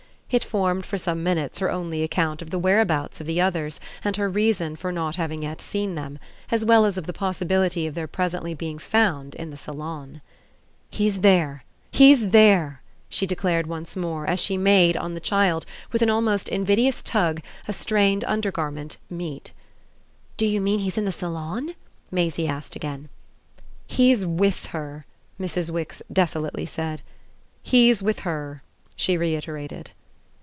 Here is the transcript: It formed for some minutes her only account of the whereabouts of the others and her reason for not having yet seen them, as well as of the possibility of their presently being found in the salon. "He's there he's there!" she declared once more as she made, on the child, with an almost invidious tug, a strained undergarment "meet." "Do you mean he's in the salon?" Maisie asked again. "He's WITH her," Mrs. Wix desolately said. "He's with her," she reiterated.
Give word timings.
It 0.33 0.45
formed 0.45 0.85
for 0.85 0.97
some 0.97 1.23
minutes 1.23 1.59
her 1.59 1.69
only 1.69 2.03
account 2.03 2.41
of 2.41 2.51
the 2.51 2.57
whereabouts 2.57 3.19
of 3.19 3.27
the 3.27 3.41
others 3.41 3.81
and 4.01 4.15
her 4.15 4.29
reason 4.29 4.77
for 4.77 4.89
not 4.89 5.17
having 5.17 5.43
yet 5.43 5.59
seen 5.59 5.95
them, 5.95 6.19
as 6.49 6.63
well 6.63 6.85
as 6.85 6.97
of 6.97 7.05
the 7.05 7.11
possibility 7.11 7.85
of 7.85 7.95
their 7.95 8.07
presently 8.07 8.53
being 8.53 8.79
found 8.79 9.35
in 9.35 9.49
the 9.49 9.57
salon. 9.57 10.21
"He's 10.89 11.19
there 11.19 11.65
he's 11.91 12.29
there!" 12.29 12.81
she 13.09 13.27
declared 13.27 13.67
once 13.67 13.97
more 13.97 14.25
as 14.25 14.39
she 14.39 14.55
made, 14.55 14.95
on 14.95 15.15
the 15.15 15.19
child, 15.19 15.65
with 15.91 16.01
an 16.01 16.09
almost 16.09 16.47
invidious 16.47 17.01
tug, 17.03 17.41
a 17.67 17.73
strained 17.73 18.23
undergarment 18.23 18.95
"meet." 19.09 19.51
"Do 20.37 20.45
you 20.47 20.61
mean 20.61 20.79
he's 20.79 20.97
in 20.97 21.03
the 21.03 21.11
salon?" 21.11 21.75
Maisie 22.09 22.47
asked 22.47 22.77
again. 22.77 23.09
"He's 23.85 24.25
WITH 24.25 24.67
her," 24.67 25.05
Mrs. 25.37 25.71
Wix 25.71 26.01
desolately 26.09 26.65
said. 26.65 27.01
"He's 27.61 28.01
with 28.01 28.19
her," 28.19 28.63
she 28.95 29.17
reiterated. 29.17 29.91